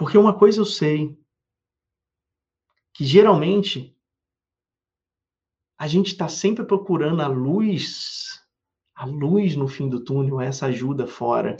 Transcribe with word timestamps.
Porque 0.00 0.16
uma 0.16 0.32
coisa 0.32 0.58
eu 0.62 0.64
sei, 0.64 1.14
que 2.94 3.04
geralmente 3.04 3.94
a 5.76 5.86
gente 5.86 6.06
está 6.06 6.26
sempre 6.26 6.64
procurando 6.64 7.20
a 7.20 7.26
luz, 7.26 8.42
a 8.94 9.04
luz 9.04 9.54
no 9.56 9.68
fim 9.68 9.90
do 9.90 10.02
túnel, 10.02 10.40
essa 10.40 10.64
ajuda 10.64 11.06
fora. 11.06 11.58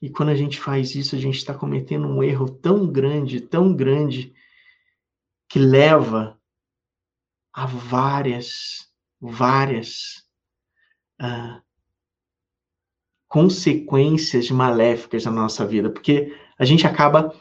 E 0.00 0.08
quando 0.08 0.30
a 0.30 0.34
gente 0.34 0.58
faz 0.58 0.94
isso, 0.94 1.14
a 1.14 1.18
gente 1.18 1.36
está 1.36 1.52
cometendo 1.52 2.06
um 2.06 2.22
erro 2.22 2.48
tão 2.48 2.90
grande, 2.90 3.42
tão 3.42 3.76
grande, 3.76 4.34
que 5.46 5.58
leva 5.58 6.40
a 7.52 7.66
várias, 7.66 8.90
várias 9.20 10.26
uh, 11.20 11.62
consequências 13.34 14.48
maléficas 14.48 15.24
na 15.24 15.32
nossa 15.32 15.66
vida, 15.66 15.90
porque 15.90 16.32
a 16.56 16.64
gente 16.64 16.86
acaba 16.86 17.34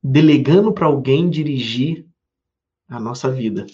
delegando 0.00 0.72
para 0.72 0.86
alguém 0.86 1.28
dirigir 1.28 2.06
a 2.88 3.00
nossa 3.00 3.28
vida. 3.28 3.66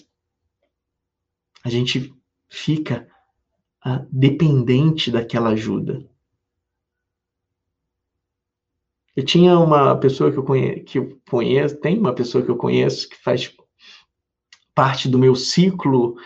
A 1.63 1.69
gente 1.69 2.11
fica 2.49 3.07
uh, 3.85 4.07
dependente 4.11 5.11
daquela 5.11 5.49
ajuda. 5.49 6.03
Eu 9.15 9.23
tinha 9.23 9.55
uma 9.59 9.95
pessoa 9.99 10.31
que 10.31 10.39
eu, 10.39 10.43
conhe 10.43 10.79
que 10.79 10.97
eu 10.97 11.21
conheço, 11.29 11.79
tem 11.79 11.99
uma 11.99 12.15
pessoa 12.15 12.43
que 12.43 12.49
eu 12.49 12.57
conheço 12.57 13.07
que 13.07 13.17
faz 13.17 13.55
parte 14.73 15.07
do 15.07 15.19
meu 15.19 15.35
ciclo 15.35 16.17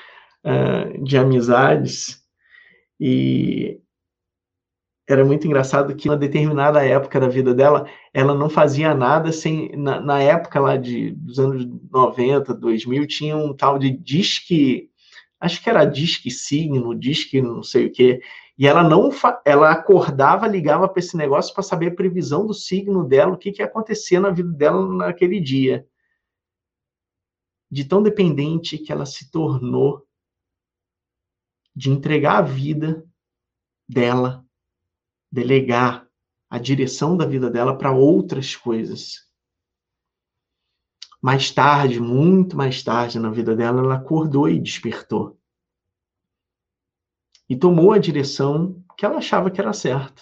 uh, 0.45 1.03
de 1.03 1.17
amizades 1.17 2.25
e 2.97 3.83
era 5.07 5.25
muito 5.25 5.45
engraçado 5.45 5.95
que, 5.95 6.07
uma 6.07 6.17
determinada 6.17 6.84
época 6.85 7.20
da 7.20 7.27
vida 7.27 7.53
dela, 7.53 7.89
ela 8.13 8.34
não 8.34 8.49
fazia 8.49 8.94
nada 8.95 9.31
sem. 9.31 9.75
Na, 9.75 10.00
na, 10.00 10.22
época 10.22 10.59
lá 10.59 10.78
de, 10.78 11.11
dos 11.11 11.39
anos 11.39 11.66
90, 11.91 12.53
2000, 12.53 13.08
tinha 13.08 13.36
um 13.36 13.53
tal 13.53 13.78
de 13.78 13.91
disque. 13.91 14.89
Acho 15.39 15.61
que 15.61 15.69
era 15.69 15.83
disque 15.86 16.31
signo, 16.31 16.95
disque 16.95 17.41
não 17.41 17.61
sei 17.63 17.88
o 17.88 17.91
quê. 17.91 18.22
E 18.58 18.66
ela 18.66 18.81
não. 18.83 19.09
Ela 19.45 19.72
acordava, 19.72 20.47
ligava 20.47 20.88
para 20.88 21.00
esse 21.00 21.17
negócio 21.17 21.53
para 21.53 21.63
saber 21.63 21.88
a 21.88 21.95
previsão 21.95 22.45
do 22.47 22.53
signo 22.53 23.03
dela, 23.06 23.33
o 23.33 23.38
que, 23.38 23.52
que 23.52 23.61
ia 23.61 23.66
acontecer 23.66 24.19
na 24.19 24.30
vida 24.30 24.52
dela 24.52 24.88
naquele 24.88 25.41
dia. 25.41 25.85
De 27.69 27.83
tão 27.83 28.02
dependente 28.02 28.78
que 28.78 28.91
ela 28.91 29.06
se 29.06 29.30
tornou 29.31 30.08
de 31.75 31.89
entregar 31.89 32.38
a 32.38 32.41
vida 32.41 33.03
dela 33.89 34.42
delegar 35.34 36.08
a 36.48 36.59
direção 36.59 37.17
da 37.17 37.26
vida 37.26 37.50
dela 37.50 37.76
para 37.76 37.92
outras 37.92 38.56
coisas. 38.56 39.28
Mais 41.20 41.50
tarde, 41.50 42.00
muito 42.00 42.56
mais 42.56 42.84
tarde 42.84 43.17
na 43.17 43.31
vida 43.31 43.56
dela, 43.56 43.80
ela 43.80 43.95
acordou 43.95 44.48
e 44.48 44.59
despertou. 44.59 45.40
E 47.50 47.56
tomou 47.56 47.92
a 47.92 47.98
direção 47.98 48.86
que 48.95 49.03
ela 49.03 49.17
achava 49.17 49.50
que 49.50 49.59
era 49.59 49.73
certa. 49.73 50.22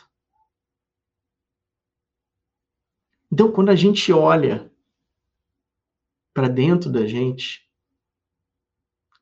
Então, 3.30 3.52
quando 3.52 3.70
a 3.70 3.76
gente 3.76 4.14
olha 4.14 4.72
para 6.34 6.48
dentro 6.48 6.90
da 6.90 7.06
gente, 7.06 7.70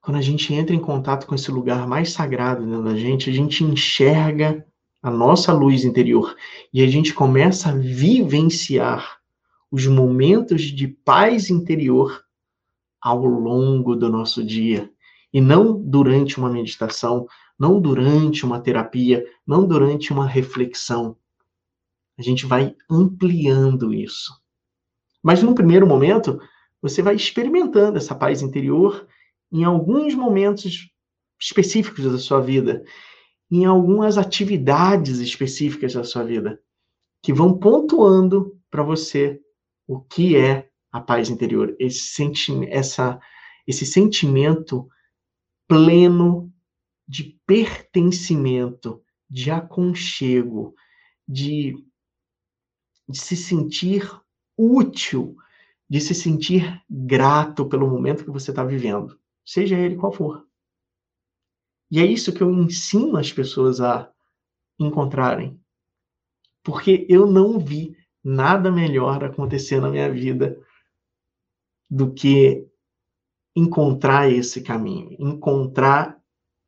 quando 0.01 0.17
a 0.17 0.21
gente 0.21 0.53
entra 0.53 0.75
em 0.75 0.79
contato 0.79 1.25
com 1.25 1.33
esse 1.33 1.49
lugar 1.49 1.87
mais 1.87 2.11
sagrado 2.11 2.63
dentro 2.63 2.83
da 2.83 2.95
gente, 2.95 3.29
a 3.29 3.33
gente 3.33 3.63
enxerga 3.63 4.68
a 5.01 5.09
nossa 5.09 5.53
luz 5.53 5.85
interior, 5.85 6.35
e 6.73 6.83
a 6.83 6.87
gente 6.87 7.13
começa 7.13 7.69
a 7.69 7.75
vivenciar 7.75 9.19
os 9.71 9.85
momentos 9.87 10.63
de 10.63 10.87
paz 10.87 11.49
interior 11.49 12.23
ao 13.01 13.25
longo 13.25 13.95
do 13.95 14.09
nosso 14.09 14.43
dia, 14.43 14.91
e 15.31 15.39
não 15.39 15.79
durante 15.79 16.37
uma 16.37 16.49
meditação, 16.49 17.27
não 17.57 17.79
durante 17.79 18.45
uma 18.45 18.59
terapia, 18.59 19.25
não 19.45 19.65
durante 19.65 20.11
uma 20.11 20.27
reflexão. 20.27 21.15
A 22.17 22.21
gente 22.21 22.45
vai 22.45 22.75
ampliando 22.89 23.93
isso. 23.93 24.33
Mas 25.23 25.41
no 25.43 25.55
primeiro 25.55 25.87
momento, 25.87 26.41
você 26.81 27.01
vai 27.01 27.15
experimentando 27.15 27.97
essa 27.97 28.15
paz 28.15 28.41
interior 28.41 29.07
em 29.51 29.63
alguns 29.63 30.13
momentos 30.15 30.89
específicos 31.39 32.03
da 32.11 32.17
sua 32.17 32.41
vida 32.41 32.83
em 33.51 33.65
algumas 33.65 34.17
atividades 34.17 35.19
específicas 35.19 35.93
da 35.93 36.03
sua 36.03 36.23
vida, 36.23 36.61
que 37.21 37.33
vão 37.33 37.57
pontuando 37.57 38.59
para 38.69 38.83
você 38.83 39.41
o 39.87 39.99
que 39.99 40.35
é 40.37 40.69
a 40.91 41.01
paz 41.01 41.29
interior, 41.29 41.75
esse, 41.79 41.99
senti 41.99 42.53
essa, 42.69 43.19
esse 43.67 43.85
sentimento 43.85 44.87
pleno 45.67 46.51
de 47.07 47.39
pertencimento, 47.45 49.03
de 49.29 49.51
aconchego, 49.51 50.73
de, 51.27 51.75
de 53.07 53.19
se 53.19 53.35
sentir 53.35 54.09
útil, 54.57 55.35
de 55.89 55.99
se 56.01 56.13
sentir 56.13 56.83
grato 56.89 57.67
pelo 57.67 57.89
momento 57.89 58.23
que 58.23 58.31
você 58.31 58.51
está 58.51 58.63
vivendo, 58.63 59.19
seja 59.45 59.77
ele 59.77 59.95
qual 59.95 60.11
for. 60.11 60.48
E 61.91 61.99
é 61.99 62.05
isso 62.05 62.33
que 62.33 62.41
eu 62.41 62.51
ensino 62.51 63.17
as 63.17 63.31
pessoas 63.31 63.81
a 63.81 64.09
encontrarem. 64.79 65.59
Porque 66.63 67.05
eu 67.09 67.25
não 67.25 67.59
vi 67.59 67.97
nada 68.23 68.71
melhor 68.71 69.23
acontecer 69.23 69.79
na 69.79 69.89
minha 69.89 70.11
vida 70.11 70.59
do 71.89 72.13
que 72.13 72.67
encontrar 73.55 74.31
esse 74.31 74.61
caminho, 74.61 75.15
encontrar 75.19 76.19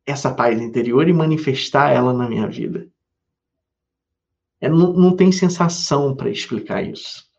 essa 0.05 0.33
paz 0.33 0.59
interior 0.59 1.07
e 1.07 1.13
manifestar 1.13 1.91
ela 1.91 2.13
na 2.13 2.27
minha 2.27 2.47
vida. 2.47 2.89
É, 4.59 4.69
não, 4.69 4.93
não 4.93 5.15
tem 5.15 5.31
sensação 5.31 6.15
para 6.15 6.29
explicar 6.29 6.83
isso. 6.83 7.29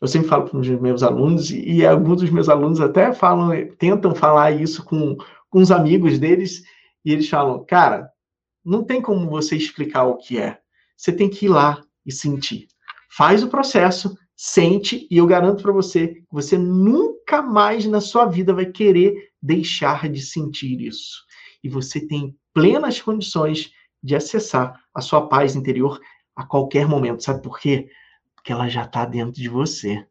Eu 0.00 0.08
sempre 0.08 0.28
falo 0.28 0.48
para 0.48 0.58
os 0.58 0.68
meus 0.68 1.02
alunos, 1.02 1.50
e, 1.50 1.60
e 1.60 1.86
alguns 1.86 2.22
dos 2.22 2.30
meus 2.30 2.48
alunos 2.48 2.80
até 2.80 3.12
falam, 3.12 3.50
tentam 3.76 4.14
falar 4.14 4.50
isso 4.52 4.84
com 4.84 5.16
com 5.50 5.58
os 5.58 5.70
amigos 5.70 6.18
deles 6.18 6.62
e 7.04 7.12
eles 7.12 7.28
falam: 7.28 7.64
cara, 7.64 8.10
não 8.64 8.84
tem 8.84 9.02
como 9.02 9.28
você 9.28 9.56
explicar 9.56 10.04
o 10.04 10.16
que 10.16 10.38
é. 10.38 10.58
Você 10.96 11.12
tem 11.12 11.28
que 11.28 11.46
ir 11.46 11.48
lá 11.48 11.82
e 12.06 12.12
sentir. 12.12 12.68
Faz 13.10 13.42
o 13.42 13.48
processo, 13.48 14.16
sente 14.36 15.06
e 15.10 15.18
eu 15.18 15.26
garanto 15.26 15.62
para 15.62 15.72
você 15.72 16.08
que 16.08 16.26
você 16.30 16.56
nunca 16.56 17.42
mais 17.42 17.84
na 17.86 18.00
sua 18.00 18.26
vida 18.26 18.54
vai 18.54 18.66
querer 18.66 19.30
deixar 19.42 20.08
de 20.08 20.20
sentir 20.22 20.80
isso. 20.80 21.24
E 21.62 21.68
você 21.68 22.06
tem 22.06 22.36
plenas 22.54 23.00
condições 23.00 23.72
de 24.02 24.16
acessar 24.16 24.82
a 24.94 25.00
sua 25.00 25.28
paz 25.28 25.54
interior 25.54 26.00
a 26.34 26.44
qualquer 26.44 26.86
momento. 26.86 27.22
Sabe 27.22 27.42
por 27.42 27.58
quê? 27.58 27.90
Porque 28.34 28.52
ela 28.52 28.68
já 28.68 28.84
está 28.84 29.04
dentro 29.04 29.32
de 29.32 29.48
você. 29.48 30.06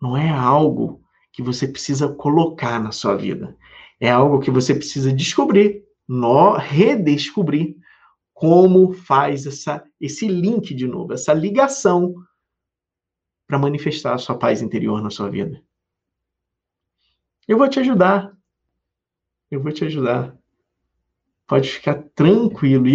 Não 0.00 0.16
é 0.16 0.30
algo 0.30 1.03
que 1.34 1.42
você 1.42 1.66
precisa 1.66 2.08
colocar 2.08 2.80
na 2.80 2.92
sua 2.92 3.16
vida. 3.16 3.56
É 4.00 4.08
algo 4.08 4.38
que 4.38 4.52
você 4.52 4.72
precisa 4.72 5.12
descobrir, 5.12 5.84
no, 6.06 6.52
redescobrir 6.56 7.76
como 8.32 8.92
faz 8.92 9.44
essa, 9.44 9.84
esse 10.00 10.28
link 10.28 10.72
de 10.72 10.86
novo, 10.86 11.12
essa 11.12 11.34
ligação 11.34 12.14
para 13.48 13.58
manifestar 13.58 14.14
a 14.14 14.18
sua 14.18 14.38
paz 14.38 14.62
interior 14.62 15.02
na 15.02 15.10
sua 15.10 15.28
vida. 15.28 15.60
Eu 17.48 17.58
vou 17.58 17.68
te 17.68 17.80
ajudar. 17.80 18.32
Eu 19.50 19.60
vou 19.60 19.72
te 19.72 19.84
ajudar. 19.84 20.38
Pode 21.48 21.68
ficar 21.68 22.00
tranquilo. 22.14 22.86